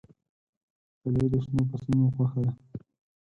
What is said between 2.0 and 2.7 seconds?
خوښه ده